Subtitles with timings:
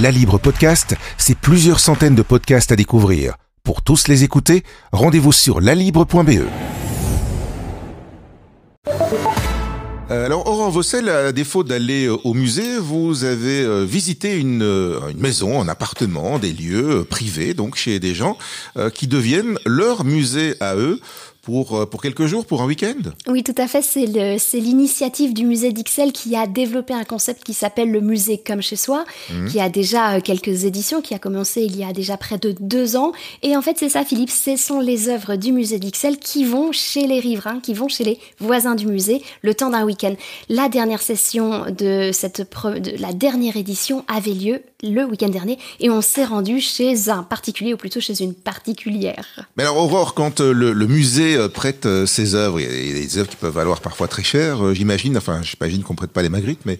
[0.00, 3.34] La Libre Podcast, c'est plusieurs centaines de podcasts à découvrir.
[3.64, 6.40] Pour tous les écouter, rendez-vous sur lalibre.be.
[10.10, 14.62] Euh, alors, Aurore Vossel, à défaut d'aller euh, au musée, vous avez euh, visité une,
[14.62, 18.38] une, maison, un appartement, des lieux privés, donc chez des gens
[18.94, 20.98] qui deviennent leur musée à eux
[21.42, 23.10] pour, euh, pour quelques jours, pour un week-end?
[23.26, 23.82] Oui, tout à fait.
[23.82, 28.62] C'est l'initiative du musée d'Ixelles qui a développé un concept qui s'appelle le musée comme
[28.62, 29.46] chez soi, mmh.
[29.46, 32.54] qui a déjà euh, quelques éditions, qui a commencé il y a déjà près de
[32.60, 33.12] deux ans.
[33.42, 36.72] Et en fait, c'est ça, Philippe, ce sont les œuvres du musée d'Ixelles qui vont
[36.72, 40.14] chez les riverains, qui vont chez les voisins du musée le temps d'un week-end.
[40.48, 45.90] La dernière session de, cette de la dernière édition avait lieu le week-end dernier et
[45.90, 49.46] on s'est rendu chez un particulier, ou plutôt chez une particulière.
[49.56, 52.60] Mais alors, Aurore, quand euh, le, le musée euh, prête euh, ses œuvres.
[52.60, 55.16] Il y a des œuvres qui peuvent valoir parfois très cher, euh, j'imagine.
[55.16, 56.78] Enfin, j'imagine qu'on prête pas les magrites, mais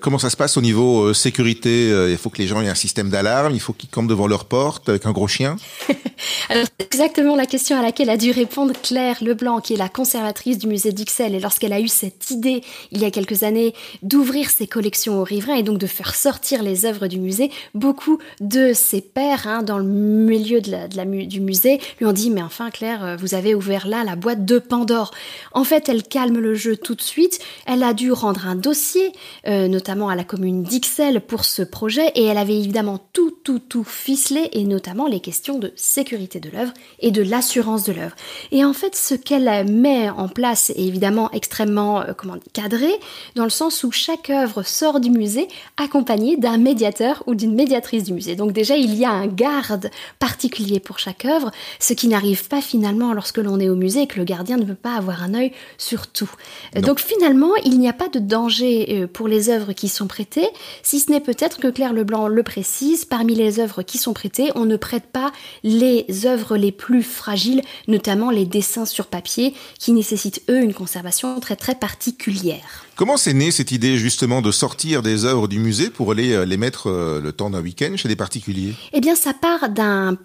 [0.00, 3.10] comment ça se passe au niveau sécurité Il faut que les gens aient un système
[3.10, 5.56] d'alarme, il faut qu'ils campent devant leur porte avec un gros chien?
[6.48, 9.88] Alors, c'est exactement la question à laquelle a dû répondre Claire Leblanc, qui est la
[9.88, 11.34] conservatrice du musée d'Ixelles.
[11.34, 15.24] Et lorsqu'elle a eu cette idée, il y a quelques années, d'ouvrir ses collections aux
[15.24, 19.62] riverains et donc de faire sortir les œuvres du musée, beaucoup de ses pairs, hein,
[19.62, 24.04] dans le milieu du musée, lui ont dit, mais enfin Claire, vous avez ouvert là
[24.04, 25.12] la boîte de Pandore.
[25.52, 27.38] En fait, elle calme le jeu tout de suite.
[27.66, 29.12] Elle a dû rendre un dossier,
[29.46, 33.58] euh, notamment à la commune d'Ixelles, pour ce projet, et elle avait évidemment tout, tout,
[33.58, 38.14] tout ficelé, et notamment les questions de sécurité de l'œuvre et de l'assurance de l'œuvre.
[38.50, 42.90] Et en fait, ce qu'elle met en place est évidemment extrêmement euh, comment, cadré,
[43.34, 48.04] dans le sens où chaque œuvre sort du musée accompagnée d'un médiateur ou d'une médiatrice
[48.04, 48.36] du musée.
[48.36, 52.60] Donc déjà, il y a un garde particulier pour chaque œuvre, ce qui n'arrive pas
[52.60, 55.34] finalement lorsque l'on est au musée et que le gardien ne peut pas avoir un
[55.34, 56.30] œil sur tout.
[56.74, 60.48] Donc finalement, il n'y a pas de danger euh, pour les œuvres qui sont prêtées,
[60.82, 64.50] si ce n'est peut-être que Claire Leblanc le précise, parmi les œuvres qui sont prêtées,
[64.54, 65.32] on ne prête pas
[65.62, 71.38] les œuvres les plus fragiles, notamment les dessins sur papier, qui nécessitent eux une conservation
[71.40, 72.87] très très particulière.
[72.98, 76.44] Comment c'est né cette idée justement de sortir des œuvres du musée pour aller euh,
[76.44, 78.74] les mettre euh, le temps d'un week-end chez des particuliers?
[78.92, 80.16] Eh bien, ça part d'un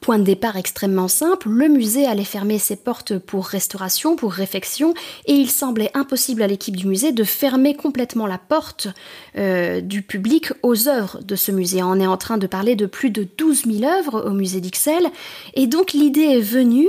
[0.00, 1.48] point de départ extrêmement simple.
[1.48, 4.94] Le musée allait fermer ses portes pour restauration, pour réfection,
[5.26, 8.86] et il semblait impossible à l'équipe du musée de fermer complètement la porte
[9.36, 11.82] euh, du public aux œuvres de ce musée.
[11.82, 15.10] On est en train de parler de plus de 12 000 œuvres au musée d'Ixelles,
[15.54, 16.86] et donc l'idée est venue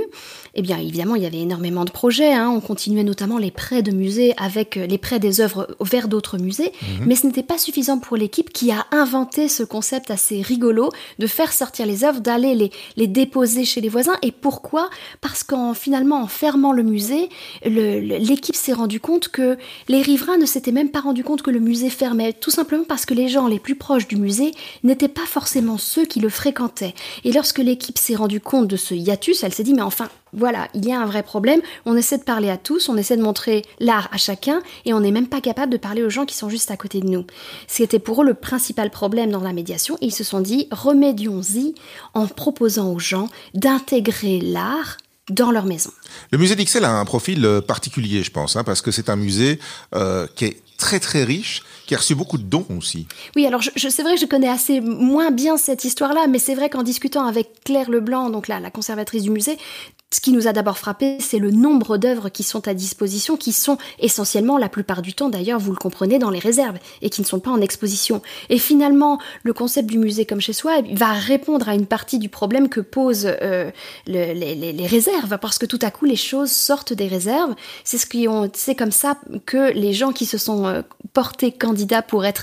[0.54, 2.32] eh bien, évidemment, il y avait énormément de projets.
[2.32, 2.50] Hein.
[2.50, 6.72] On continuait notamment les prêts de musées avec les prêts des œuvres vers d'autres musées.
[6.82, 7.06] Mhm.
[7.06, 11.26] Mais ce n'était pas suffisant pour l'équipe qui a inventé ce concept assez rigolo de
[11.26, 14.16] faire sortir les œuvres, d'aller les, les déposer chez les voisins.
[14.22, 14.90] Et pourquoi?
[15.20, 17.28] Parce qu'en finalement, en fermant le musée,
[17.64, 19.56] l'équipe s'est rendu compte que
[19.88, 22.32] les riverains ne s'étaient même pas rendu compte que le musée fermait.
[22.32, 24.52] Tout simplement parce que les gens les plus proches du musée
[24.84, 26.94] n'étaient pas forcément ceux qui le fréquentaient.
[27.24, 30.68] Et lorsque l'équipe s'est rendu compte de ce hiatus, elle s'est dit, mais enfin, voilà,
[30.74, 31.60] il y a un vrai problème.
[31.86, 35.00] On essaie de parler à tous, on essaie de montrer l'art à chacun, et on
[35.00, 37.24] n'est même pas capable de parler aux gens qui sont juste à côté de nous.
[37.66, 39.96] C'était pour eux le principal problème dans la médiation.
[40.00, 41.74] ils se sont dit, remédions-y
[42.14, 44.96] en proposant aux gens d'intégrer l'art
[45.30, 45.90] dans leur maison.
[46.30, 49.16] Le musée d'Ixelles a un profil euh, particulier, je pense, hein, parce que c'est un
[49.16, 49.58] musée
[49.94, 53.06] euh, qui est très très riche, qui a reçu beaucoup de dons aussi.
[53.36, 56.54] Oui, alors je, c'est vrai que je connais assez moins bien cette histoire-là, mais c'est
[56.54, 59.58] vrai qu'en discutant avec Claire Leblanc, donc la, la conservatrice du musée,
[60.12, 63.52] ce qui nous a d'abord frappé, c'est le nombre d'œuvres qui sont à disposition, qui
[63.52, 67.20] sont essentiellement, la plupart du temps d'ailleurs, vous le comprenez, dans les réserves et qui
[67.20, 68.20] ne sont pas en exposition.
[68.48, 72.28] Et finalement, le concept du musée comme chez soi va répondre à une partie du
[72.28, 73.70] problème que posent euh,
[74.06, 77.54] les, réserves, parce que tout à coup, les choses sortent des réserves.
[77.84, 79.16] C'est comme ça
[79.46, 80.82] que les gens qui se sont euh,
[81.12, 82.42] portés candidats pour être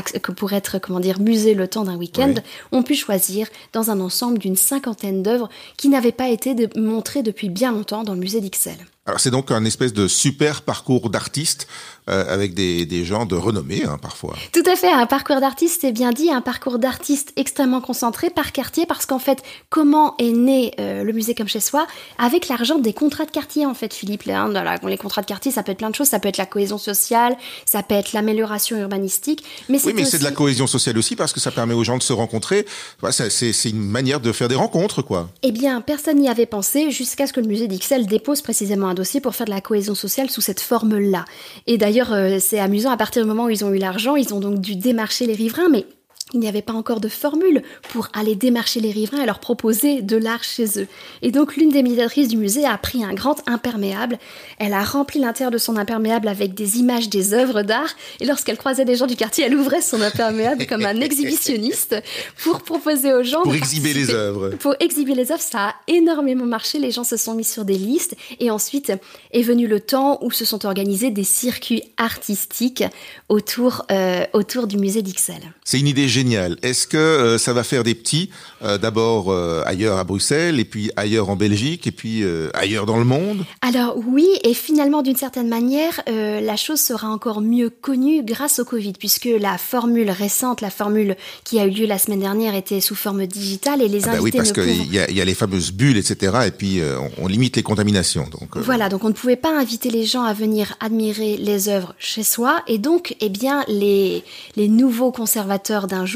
[0.00, 2.34] que pour être, comment dire, musée le temps d'un week-end,
[2.70, 7.50] ont pu choisir dans un ensemble d'une cinquantaine d'œuvres qui n'avaient pas été montrées depuis
[7.50, 8.86] bien longtemps dans le musée d'Ixelles.
[9.04, 11.66] Alors c'est donc un espèce de super parcours d'artiste
[12.08, 14.34] euh, avec des, des, gens de renommée hein, parfois.
[14.52, 18.52] Tout à fait, un parcours d'artiste, c'est bien dit, un parcours d'artiste extrêmement concentré par
[18.52, 21.86] quartier parce qu'en fait, comment est né euh, le musée comme chez soi?
[22.16, 24.28] Avec l'argent des contrats de quartier en fait, Philippe.
[24.28, 24.52] Hein,
[24.86, 26.78] les contrats de quartier, ça peut être plein de choses, ça peut être la cohésion
[26.78, 27.36] sociale,
[27.66, 29.42] ça peut être l'amélioration urbanistique.
[29.68, 31.98] Mais oui, mais c'est de la cohésion sociale aussi parce que ça permet aux gens
[31.98, 32.66] de se rencontrer.
[33.10, 35.28] c'est une manière de faire des rencontres, quoi.
[35.42, 39.20] Eh bien, personne n'y avait pensé jusqu'à ce que le musée d'Ixelles dépose précisément dossier
[39.20, 41.24] pour faire de la cohésion sociale sous cette forme-là.
[41.66, 44.32] Et d'ailleurs, euh, c'est amusant, à partir du moment où ils ont eu l'argent, ils
[44.34, 45.86] ont donc dû démarcher les riverains, mais
[46.32, 50.02] il n'y avait pas encore de formule pour aller démarcher les riverains et leur proposer
[50.02, 50.86] de l'art chez eux.
[51.22, 54.18] Et donc l'une des médiatrices du musée a pris un grand imperméable,
[54.58, 58.56] elle a rempli l'intérieur de son imperméable avec des images des œuvres d'art, et lorsqu'elle
[58.56, 61.96] croisait des gens du quartier, elle ouvrait son imperméable comme un exhibitionniste
[62.42, 63.42] pour proposer aux gens...
[63.42, 64.50] Pour exhiber les œuvres.
[64.56, 67.78] Pour exhiber les œuvres, ça a énormément marché, les gens se sont mis sur des
[67.78, 68.92] listes, et ensuite
[69.32, 72.84] est venu le temps où se sont organisés des circuits artistiques
[73.28, 75.52] autour, euh, autour du musée d'Ixelles.
[75.64, 76.56] C'est une idée génial.
[76.62, 78.30] Est-ce que euh, ça va faire des petits,
[78.62, 82.24] euh, d'abord euh, ailleurs à Bruxelles, et puis ailleurs en Belgique, et puis
[82.54, 83.44] ailleurs dans le monde?
[83.60, 88.64] Alors oui, et finalement d'une certaine manière, la chose sera encore mieux connue grâce au
[88.64, 92.80] Covid, puisque la formule récente, la formule qui a eu lieu la semaine dernière, était
[92.80, 95.24] sous forme digitale, et les ah bah invités oui, parce qu'il y, a, y a
[95.24, 96.80] les fameuses bulles, etc., et puis
[97.18, 98.26] on, on, limite les contaminations.
[98.30, 101.94] Donc voilà, donc on ne pouvait pas inviter les gens à venir admirer les œuvres
[101.98, 104.22] chez soi, et donc eh bien les
[104.56, 106.06] les nouveaux conservateurs d'un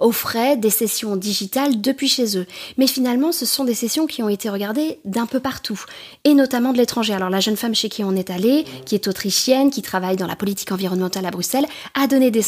[0.00, 2.46] offraient des sessions digitales depuis chez eux.
[2.76, 5.82] Mais finalement, ce sont des sessions qui ont été regardées d'un peu partout,
[6.24, 7.14] et notamment de l'étranger.
[7.14, 10.26] Alors la jeune femme chez qui on est allé, qui est autrichienne, qui travaille dans
[10.26, 12.42] la politique environnementale à Bruxelles, a donné des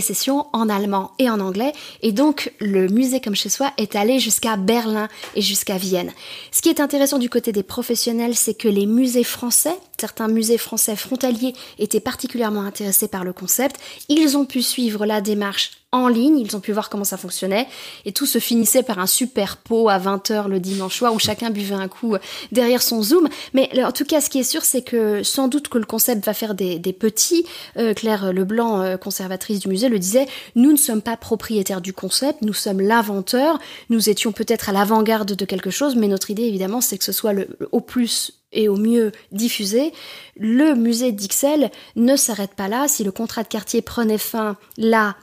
[0.00, 1.72] sessions en allemand et en anglais,
[2.02, 6.12] et donc le musée comme chez soi est allé jusqu'à Berlin et jusqu'à Vienne.
[6.52, 10.58] Ce qui est intéressant du côté des professionnels, c'est que les musées français, certains musées
[10.58, 13.76] français frontaliers étaient particulièrement intéressés par le concept,
[14.08, 17.66] ils ont pu suivre la démarche en ligne, ils ont pu voir comment ça fonctionnait,
[18.04, 21.50] et tout se finissait par un super pot à 20h le dimanche soir où chacun
[21.50, 22.14] buvait un coup
[22.52, 23.28] derrière son Zoom.
[23.54, 26.24] Mais en tout cas, ce qui est sûr, c'est que sans doute que le concept
[26.24, 27.44] va faire des, petits.
[27.76, 31.92] Euh, Claire Leblanc, euh, conservatrice du musée, le disait, nous ne sommes pas propriétaires du
[31.92, 33.58] concept, nous sommes l'inventeur,
[33.90, 37.12] nous étions peut-être à l'avant-garde de quelque chose, mais notre idée, évidemment, c'est que ce
[37.12, 39.92] soit le, au plus et au mieux diffusé,
[40.36, 42.88] le musée d'Ixelles ne s'arrête pas là.
[42.88, 45.16] Si le contrat de quartier prenait fin là,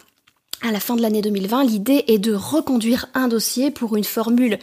[0.62, 4.58] à la fin de l'année 2020, l'idée est de reconduire un dossier pour une formule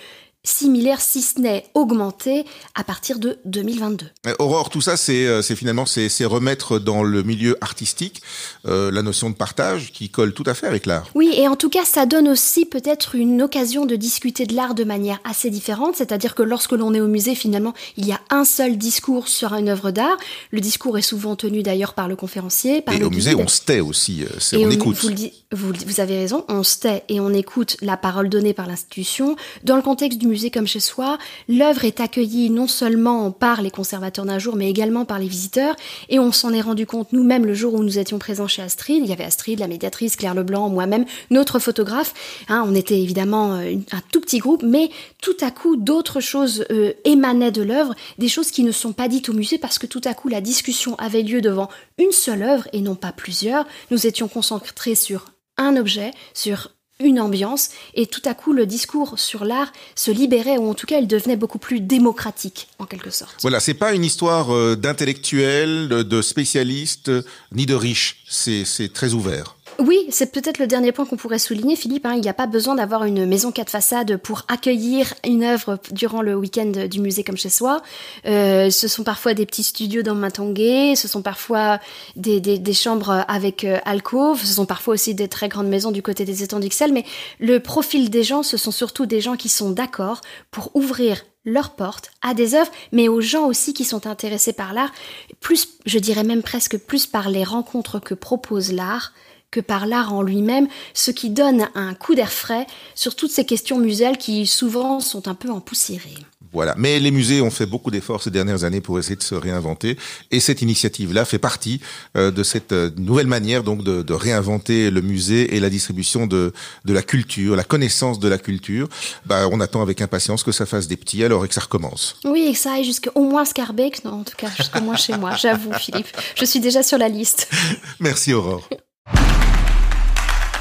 [0.44, 2.44] similaire, si ce n'est augmenté,
[2.74, 4.06] à partir de 2022.
[4.38, 8.22] Aurore, tout ça, c'est euh, finalement c'est remettre dans le milieu artistique
[8.66, 11.06] euh, la notion de partage qui colle tout à fait avec l'art.
[11.14, 14.74] Oui, et en tout cas, ça donne aussi peut-être une occasion de discuter de l'art
[14.74, 18.20] de manière assez différente, c'est-à-dire que lorsque l'on est au musée, finalement, il y a
[18.30, 20.16] un seul discours sur une œuvre d'art.
[20.50, 23.48] Le discours est souvent tenu d'ailleurs par le conférencier, par et le au musée, on
[23.48, 24.96] se tait aussi, euh, on écoute.
[24.96, 25.10] Vous,
[25.52, 29.36] vous, vous avez raison, on se tait et on écoute la parole donnée par l'institution.
[29.62, 33.70] Dans le contexte du musée comme chez soi, l'œuvre est accueillie non seulement par les
[33.70, 35.76] conservateurs d'un jour, mais également par les visiteurs.
[36.08, 39.02] Et on s'en est rendu compte nous-mêmes le jour où nous étions présents chez Astrid.
[39.02, 42.14] Il y avait Astrid, la médiatrice, Claire Leblanc, moi-même, notre photographe.
[42.48, 44.90] Hein, on était évidemment euh, un tout petit groupe, mais
[45.22, 49.08] tout à coup, d'autres choses euh, émanaient de l'œuvre, des choses qui ne sont pas
[49.08, 52.42] dites au musée parce que tout à coup, la discussion avait lieu devant une seule
[52.42, 53.66] œuvre et non pas plusieurs.
[53.90, 55.26] Nous étions concentrés sur
[55.56, 56.70] un objet, sur
[57.00, 60.86] une ambiance, et tout à coup le discours sur l'art se libérait, ou en tout
[60.86, 63.36] cas il devenait beaucoup plus démocratique, en quelque sorte.
[63.42, 67.10] Voilà, c'est pas une histoire euh, d'intellectuels, de spécialistes,
[67.52, 69.56] ni de riches, c'est très ouvert.
[69.78, 72.06] Oui, c'est peut-être le dernier point qu'on pourrait souligner, Philippe.
[72.06, 72.14] Hein.
[72.14, 76.22] il n'y a pas besoin d'avoir une maison quatre façades pour accueillir une œuvre durant
[76.22, 77.82] le week-end du musée comme chez soi.
[78.26, 81.80] Euh, ce sont parfois des petits studios dans Matongué, ce sont parfois
[82.14, 86.02] des, des, chambres avec euh, alcôve, ce sont parfois aussi des très grandes maisons du
[86.02, 87.04] côté des étangs d'Ixelles, mais
[87.40, 91.74] le profil des gens, ce sont surtout des gens qui sont d'accord pour ouvrir leurs
[91.74, 94.92] portes à des œuvres, mais aux gens aussi qui sont intéressés par l'art,
[95.40, 99.12] plus, je dirais même presque plus par les rencontres que propose l'art
[99.54, 103.46] que par l'art en lui-même, ce qui donne un coup d'air frais sur toutes ces
[103.46, 106.18] questions muséales qui souvent sont un peu empoussiérées.
[106.52, 106.74] Voilà.
[106.78, 109.96] Mais les musées ont fait beaucoup d'efforts ces dernières années pour essayer de se réinventer.
[110.30, 111.80] Et cette initiative-là fait partie
[112.16, 116.28] euh, de cette euh, nouvelle manière donc de, de, réinventer le musée et la distribution
[116.28, 116.52] de,
[116.84, 118.88] de la culture, la connaissance de la culture.
[119.26, 122.16] Bah, on attend avec impatience que ça fasse des petits alors et que ça recommence.
[122.24, 125.16] Oui, et que ça aille jusqu'au moins Scarbeck, non, en tout cas jusqu'au moins chez
[125.16, 126.08] moi, j'avoue Philippe.
[126.36, 127.48] Je suis déjà sur la liste.
[128.00, 128.68] Merci Aurore.